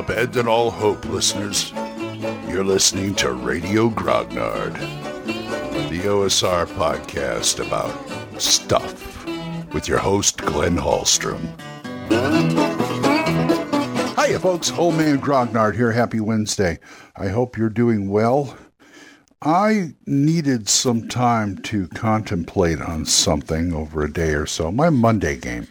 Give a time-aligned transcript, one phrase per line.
[0.00, 1.72] Abandon all hope, listeners.
[2.48, 4.72] You're listening to Radio Grognard,
[5.90, 9.26] the OSR podcast about stuff
[9.74, 11.42] with your host, Glenn Hallstrom.
[14.16, 14.72] Hiya, folks.
[14.72, 15.92] Old Man Grognard here.
[15.92, 16.78] Happy Wednesday.
[17.16, 18.56] I hope you're doing well.
[19.42, 24.72] I needed some time to contemplate on something over a day or so.
[24.72, 25.68] My Monday game.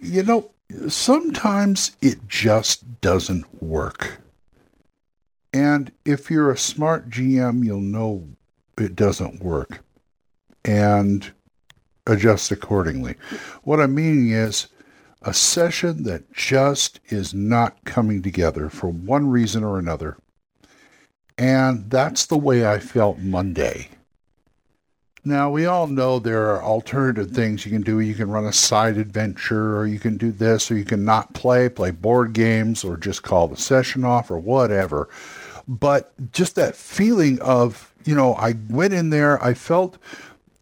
[0.00, 0.50] You know,
[0.88, 4.20] sometimes it just doesn't work.
[5.52, 8.28] And if you're a smart GM, you'll know
[8.78, 9.82] it doesn't work
[10.64, 11.30] and
[12.06, 13.16] adjust accordingly.
[13.62, 14.68] What I'm meaning is
[15.22, 20.16] a session that just is not coming together for one reason or another
[21.40, 23.88] and that's the way I felt Monday.
[25.22, 28.00] Now, we all know there are alternative things you can do.
[28.00, 31.34] You can run a side adventure, or you can do this, or you can not
[31.34, 35.10] play, play board games, or just call the session off, or whatever.
[35.68, 39.98] But just that feeling of, you know, I went in there, I felt,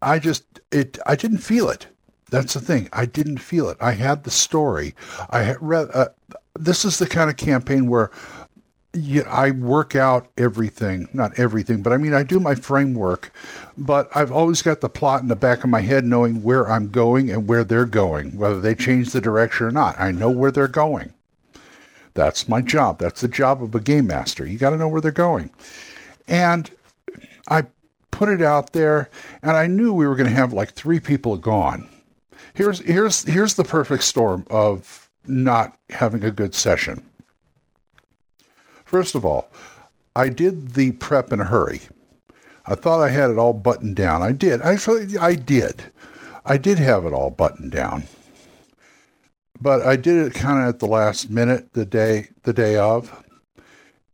[0.01, 1.87] I just, it, I didn't feel it.
[2.29, 2.89] That's the thing.
[2.91, 3.77] I didn't feel it.
[3.79, 4.93] I had the story.
[5.29, 6.09] I had read, uh,
[6.53, 8.11] this is the kind of campaign where
[8.93, 13.31] yeah, I work out everything, not everything, but I mean, I do my framework,
[13.77, 16.89] but I've always got the plot in the back of my head, knowing where I'm
[16.89, 19.99] going and where they're going, whether they change the direction or not.
[19.99, 21.13] I know where they're going.
[22.15, 22.97] That's my job.
[22.97, 24.45] That's the job of a game master.
[24.45, 25.51] You got to know where they're going.
[26.27, 26.69] And
[27.47, 27.65] I
[28.09, 29.09] put it out there,
[29.43, 31.87] and I knew we were going to have like three people gone.
[32.55, 37.03] Here's here's here's the perfect storm of not having a good session
[38.89, 39.51] First of all,
[40.15, 41.81] I did the prep in a hurry.
[42.65, 44.23] I thought I had it all buttoned down.
[44.23, 44.63] I did.
[44.63, 45.83] Actually, I did.
[46.43, 48.05] I did have it all buttoned down.
[49.61, 53.23] But I did it kind of at the last minute, the day the day of.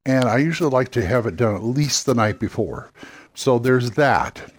[0.06, 2.92] And I usually like to have it done at least the night before.
[3.34, 4.52] So there's that.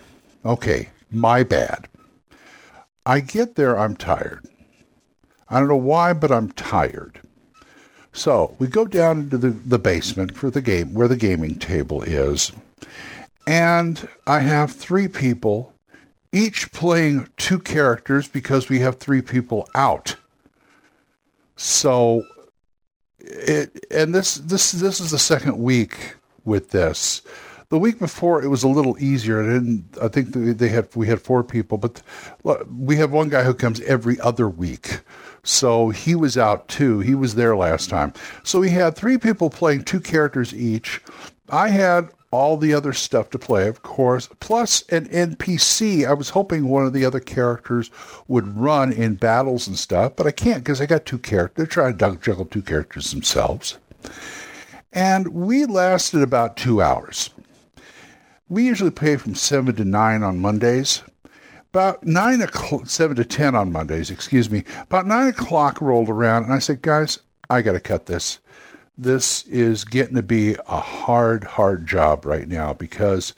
[0.46, 1.88] Okay, my bad.
[3.04, 4.48] I get there, I'm tired.
[5.50, 7.20] I don't know why, but I'm tired.
[8.16, 12.02] So we go down into the, the basement for the game where the gaming table
[12.02, 12.50] is.
[13.46, 15.74] And I have three people,
[16.32, 20.16] each playing two characters because we have three people out.
[21.56, 22.22] So
[23.18, 26.14] it and this this this is the second week
[26.46, 27.20] with this.
[27.68, 29.42] The week before it was a little easier.
[29.42, 29.98] I didn't.
[30.00, 32.00] I think they had we had four people, but
[32.44, 35.00] uh, we have one guy who comes every other week.
[35.42, 37.00] So he was out too.
[37.00, 38.12] He was there last time.
[38.44, 41.00] So we had three people playing two characters each.
[41.48, 46.06] I had all the other stuff to play, of course, plus an NPC.
[46.06, 47.90] I was hoping one of the other characters
[48.28, 51.56] would run in battles and stuff, but I can't because I got two characters.
[51.56, 53.78] They're trying to juggle two characters themselves.
[54.92, 57.30] And we lasted about two hours.
[58.48, 61.02] We usually play from 7 to 9 on Mondays
[61.76, 64.64] about nine o'clock, seven to ten on Mondays, excuse me.
[64.84, 67.18] About nine o'clock rolled around, and I said, "Guys,
[67.50, 68.38] I got to cut this.
[68.96, 73.34] This is getting to be a hard, hard job right now because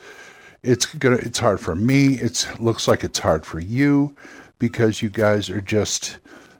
[0.62, 1.16] it's gonna.
[1.16, 2.14] It's hard for me.
[2.14, 4.14] It looks like it's hard for you
[4.60, 6.18] because you guys are just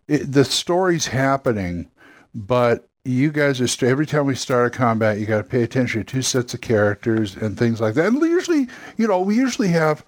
[0.08, 1.88] it, the story's happening,
[2.34, 6.04] but you guys are every time we start a combat, you got to pay attention
[6.04, 8.06] to two sets of characters and things like that.
[8.06, 10.04] And usually, you know, we usually have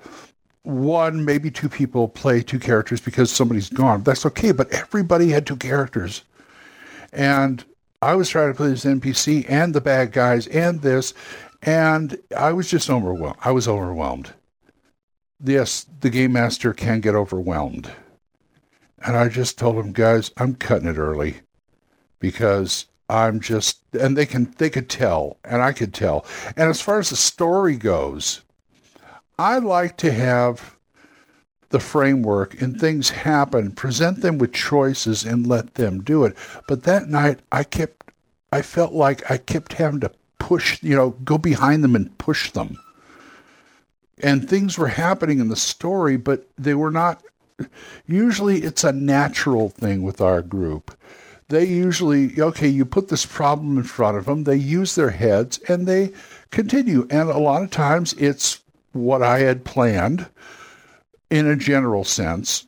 [0.64, 4.02] one, maybe two people play two characters because somebody's gone.
[4.02, 6.24] That's okay, but everybody had two characters.
[7.10, 7.64] And
[8.02, 11.14] I was trying to play this NPC and the bad guys and this,
[11.62, 13.38] and I was just overwhelmed.
[13.42, 14.34] I was overwhelmed.
[15.42, 17.90] Yes, the game master can get overwhelmed.
[19.02, 21.40] And I just told him, guys, I'm cutting it early
[22.18, 26.24] because I'm just and they can they could tell and I could tell.
[26.56, 28.42] And as far as the story goes,
[29.38, 30.76] I like to have
[31.70, 36.36] the framework and things happen, present them with choices and let them do it.
[36.68, 38.12] But that night I kept
[38.52, 42.50] I felt like I kept having to push, you know, go behind them and push
[42.52, 42.78] them.
[44.22, 47.22] And things were happening in the story, but they were not
[48.06, 50.96] usually it's a natural thing with our group.
[51.50, 55.58] They usually okay, you put this problem in front of them, they use their heads
[55.68, 56.12] and they
[56.50, 57.06] continue.
[57.10, 58.60] And a lot of times it's
[58.92, 60.28] what I had planned
[61.28, 62.66] in a general sense.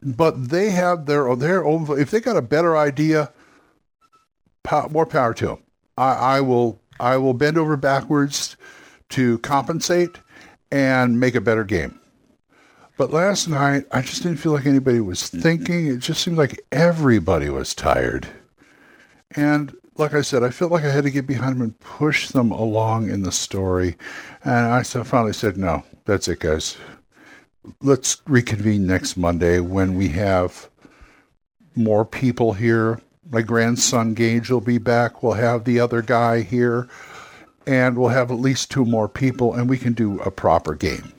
[0.00, 1.86] But they have their their own.
[1.98, 3.32] If they got a better idea,
[4.90, 5.62] more power to them.
[5.96, 8.56] I, I will I will bend over backwards
[9.10, 10.18] to compensate
[10.70, 11.98] and make a better game.
[12.98, 15.40] But last night, I just didn't feel like anybody was mm-hmm.
[15.40, 15.86] thinking.
[15.86, 18.26] It just seemed like everybody was tired.
[19.36, 22.28] And like I said, I felt like I had to get behind them and push
[22.28, 23.96] them along in the story.
[24.44, 26.76] And I finally said, no, that's it, guys.
[27.80, 30.68] Let's reconvene next Monday when we have
[31.76, 33.00] more people here.
[33.30, 35.22] My grandson Gage will be back.
[35.22, 36.88] We'll have the other guy here.
[37.64, 41.12] And we'll have at least two more people, and we can do a proper game.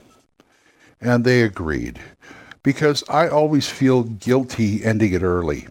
[1.02, 2.00] And they agreed.
[2.62, 5.68] Because I always feel guilty ending it early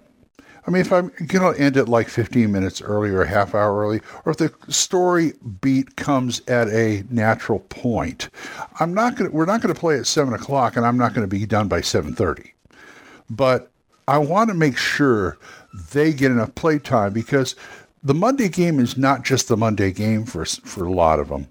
[0.68, 3.54] I mean, if I'm going to end it like 15 minutes early or a half
[3.54, 5.32] hour early, or if the story
[5.62, 8.28] beat comes at a natural point,
[8.78, 9.32] I'm not going.
[9.32, 11.68] We're not going to play at seven o'clock, and I'm not going to be done
[11.68, 12.50] by 7:30.
[13.30, 13.70] But
[14.06, 15.38] I want to make sure
[15.92, 17.56] they get enough play time because
[18.02, 21.48] the Monday game is not just the Monday game for for a lot of them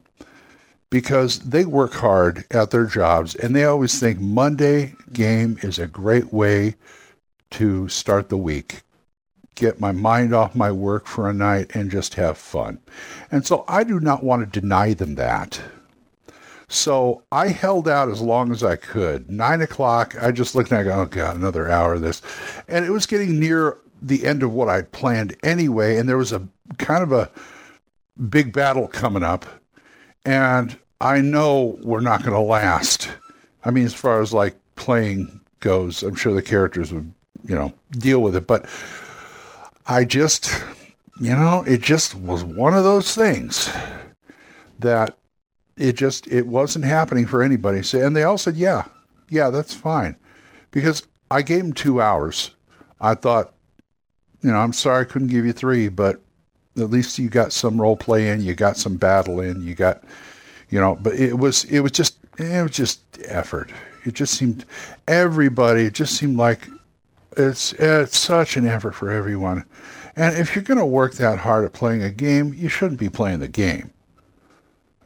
[0.90, 5.88] because they work hard at their jobs and they always think Monday game is a
[5.88, 6.76] great way
[7.52, 8.82] to start the week
[9.58, 12.80] get my mind off my work for a night and just have fun.
[13.32, 15.60] And so I do not want to deny them that.
[16.70, 19.30] So I held out as long as I could.
[19.30, 22.22] Nine o'clock, I just looked and I go, oh God, another hour of this.
[22.68, 25.98] And it was getting near the end of what I'd planned anyway.
[25.98, 26.48] And there was a
[26.78, 27.32] kind of a
[28.30, 29.46] big battle coming up.
[30.26, 33.10] And I know we're not going to last.
[33.64, 37.12] I mean, as far as like playing goes, I'm sure the characters would,
[37.46, 38.48] you know, deal with it.
[38.48, 38.66] But
[39.86, 40.52] I just,
[41.20, 43.70] you know, it just was one of those things
[44.80, 45.18] that
[45.78, 47.84] it just it wasn't happening for anybody.
[47.84, 48.86] So, and they all said, "Yeah,
[49.30, 50.16] yeah, that's fine,"
[50.72, 52.52] because I gave them two hours.
[53.00, 53.54] I thought,
[54.42, 56.22] you know, I'm sorry I couldn't give you three, but
[56.78, 60.04] at least you got some role play in, you got some battle in, you got,
[60.70, 60.98] you know.
[61.02, 63.72] But it was it was just it was just effort.
[64.06, 64.66] It just seemed
[65.08, 65.86] everybody.
[65.86, 66.68] It just seemed like
[67.36, 69.66] it's it's such an effort for everyone.
[70.16, 73.10] And if you're going to work that hard at playing a game, you shouldn't be
[73.10, 73.92] playing the game.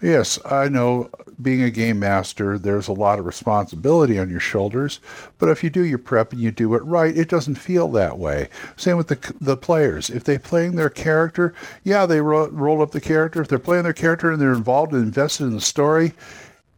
[0.01, 4.99] Yes, I know being a game master, there's a lot of responsibility on your shoulders,
[5.37, 8.17] but if you do your prep and you do it right, it doesn't feel that
[8.17, 8.49] way.
[8.77, 10.09] Same with the the players.
[10.09, 11.53] If they're playing their character,
[11.83, 13.41] yeah, they roll, roll up the character.
[13.41, 16.13] If they're playing their character and they're involved and invested in the story,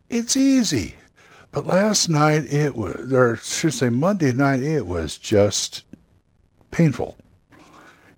[0.10, 0.96] it's easy.
[1.52, 5.84] But last night it was, or I should say Monday night, it was just
[6.72, 7.16] painful.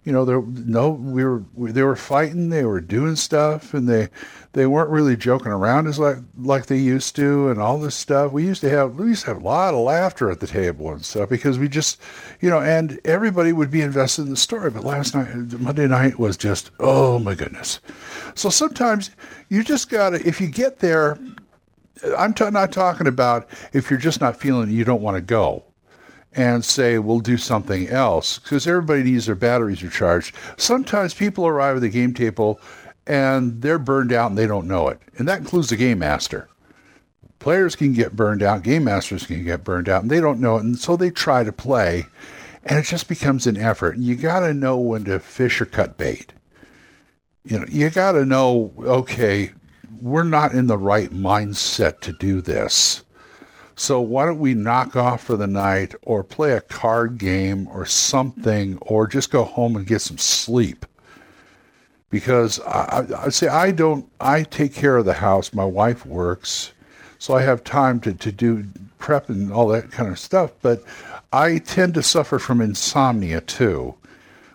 [0.06, 3.90] You know, there no, we were we, they were fighting, they were doing stuff, and
[3.90, 4.10] they
[4.54, 8.32] they weren't really joking around as like like they used to, and all this stuff.
[8.32, 10.92] We used to have we used to have a lot of laughter at the table
[10.92, 12.00] and stuff because we just,
[12.40, 14.70] you know, and everybody would be invested in the story.
[14.70, 17.80] But last night, Monday night was just oh my goodness.
[18.36, 19.10] So sometimes
[19.50, 21.18] you just gotta if you get there
[22.18, 25.64] I'm t- not talking about if you're just not feeling you don't want to go
[26.36, 30.36] and say, we'll do something else because everybody needs their batteries recharged.
[30.58, 32.60] Sometimes people arrive at the game table
[33.08, 35.00] and they're burned out and they don't know it.
[35.18, 36.50] And that includes the game master.
[37.40, 40.58] Players can get burned out, game masters can get burned out, and they don't know
[40.58, 40.64] it.
[40.64, 42.06] And so they try to play,
[42.64, 43.96] and it just becomes an effort.
[43.96, 46.34] And you got to know when to fish or cut bait.
[47.44, 49.52] You know, you got to know, okay,
[50.02, 53.04] we're not in the right mindset to do this.
[53.76, 57.86] So why don't we knock off for the night or play a card game or
[57.86, 60.86] something or just go home and get some sleep?
[62.10, 65.54] Because I, I say I don't, I take care of the house.
[65.54, 66.72] My wife works,
[67.20, 68.66] so I have time to, to do
[68.98, 70.52] prep and all that kind of stuff.
[70.62, 70.82] But
[71.34, 73.96] I tend to suffer from insomnia too,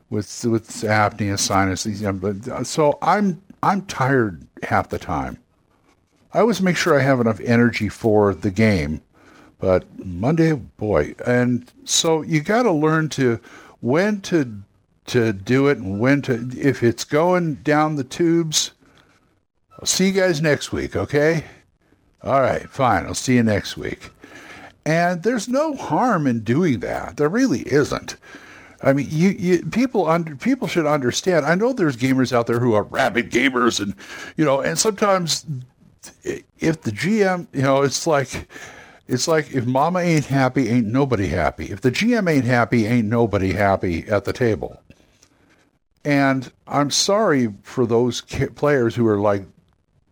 [0.09, 1.87] with with apnea, sinus.
[1.87, 5.37] Uh, so I'm I'm tired half the time.
[6.33, 9.03] I always make sure I have enough energy for the game,
[9.61, 13.39] but Monday, boy, and so you got to learn to
[13.81, 14.63] when to
[15.07, 18.73] to do it and when to if it's going down the tubes.
[19.79, 21.45] I'll see you guys next week, okay?
[22.23, 23.07] All right, fine.
[23.07, 24.11] I'll see you next week.
[24.85, 27.17] And there's no harm in doing that.
[27.17, 28.17] There really isn't.
[28.83, 31.45] I mean, you, you people under people should understand.
[31.45, 33.95] I know there's gamers out there who are rabid gamers, and
[34.37, 35.45] you know, and sometimes
[36.25, 38.49] if the GM, you know, it's like
[39.11, 41.67] it's like if mama ain't happy, ain't nobody happy.
[41.71, 44.81] If the GM ain't happy, ain't nobody happy at the table.
[46.05, 48.21] And I'm sorry for those
[48.55, 49.43] players who are like,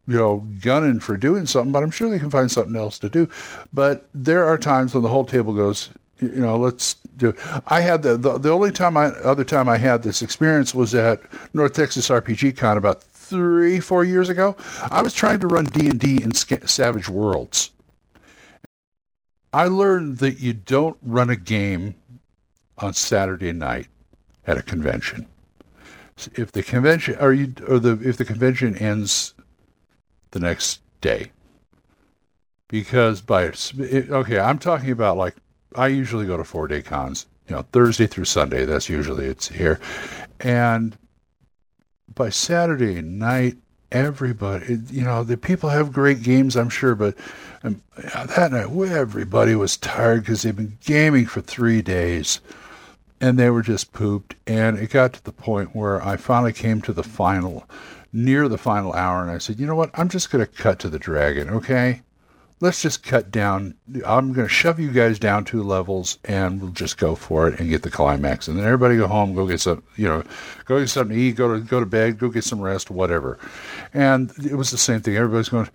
[0.09, 3.09] you know, gunning for doing something, but I'm sure they can find something else to
[3.09, 3.28] do.
[3.73, 5.90] But there are times when the whole table goes,
[6.21, 7.28] you know, let's do.
[7.28, 7.37] It.
[7.67, 10.95] I had the, the the only time I other time I had this experience was
[10.95, 11.21] at
[11.55, 14.57] North Texas RPG Con about three four years ago.
[14.90, 17.71] I was trying to run D and D in Savage Worlds.
[19.52, 21.95] I learned that you don't run a game
[22.78, 23.88] on Saturday night
[24.47, 25.26] at a convention.
[26.35, 29.35] if the convention or you or the if the convention ends
[30.33, 31.31] the next day
[32.69, 33.52] because by
[33.88, 35.37] okay i'm talking about like
[35.76, 39.49] i usually go to four day cons you know thursday through sunday that's usually it's
[39.49, 39.78] here
[40.40, 40.99] and
[42.14, 43.57] by saturday night
[43.90, 47.14] everybody you know the people have great games i'm sure but
[47.64, 52.40] um, that night everybody was tired because they've been gaming for three days
[53.21, 54.35] and they were just pooped.
[54.47, 57.68] And it got to the point where I finally came to the final,
[58.12, 59.90] near the final hour, and I said, you know what?
[59.95, 62.02] I'm just going to cut to the dragon, okay?
[62.61, 63.75] Let's just cut down.
[64.05, 67.61] I'm going to shove you guys down two levels, and we'll just go for it
[67.61, 68.49] and get the climax.
[68.49, 70.25] And then everybody go home, go get some, you know,
[70.65, 73.38] go get something to eat, go to go to bed, go get some rest, whatever.
[73.95, 75.17] And it was the same thing.
[75.17, 75.69] Everybody's going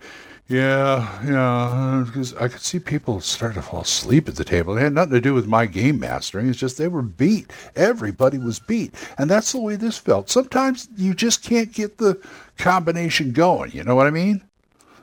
[0.46, 4.76] yeah, yeah, because I could see people start to fall asleep at the table.
[4.76, 6.50] It had nothing to do with my game mastering.
[6.50, 7.50] It's just they were beat.
[7.76, 8.94] Everybody was beat.
[9.16, 10.28] And that's the way this felt.
[10.28, 12.20] Sometimes you just can't get the
[12.58, 13.70] combination going.
[13.72, 14.44] You know what I mean?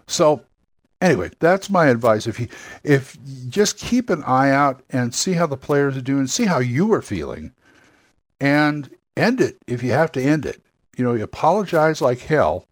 [0.06, 0.44] So
[1.02, 2.28] anyway, that's my advice.
[2.28, 2.48] If you
[2.84, 3.18] if
[3.50, 6.94] just keep an eye out and see how the players are doing, see how you
[6.94, 7.54] are feeling,
[8.40, 10.62] and end it if you have to end it.
[10.98, 12.68] You know, you apologize like hell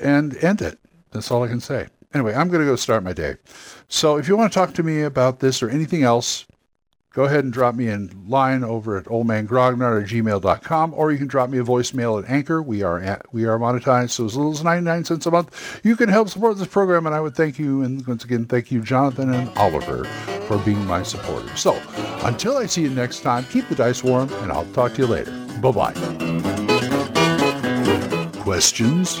[0.00, 0.78] and end it.
[1.10, 1.88] That's all I can say.
[2.14, 3.36] Anyway, I'm going to go start my day.
[3.88, 6.46] So if you want to talk to me about this or anything else,
[7.12, 11.26] go ahead and drop me a line over at oldmangrognard at gmail.com, or you can
[11.26, 12.62] drop me a voicemail at Anchor.
[12.62, 15.96] We are at, we are monetized, so as little as 99 cents a month, you
[15.96, 17.82] can help support this program, and I would thank you.
[17.82, 20.04] And once again, thank you, Jonathan and Oliver,
[20.46, 21.60] for being my supporters.
[21.60, 21.80] So
[22.24, 25.06] until I see you next time, keep the dice warm, and I'll talk to you
[25.06, 25.32] later.
[25.60, 25.92] Bye-bye.
[28.42, 29.20] Questions?